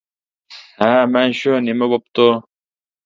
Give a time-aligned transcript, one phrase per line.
[0.83, 2.27] —ھە، مەن شۇ، نېمە بوپتۇ.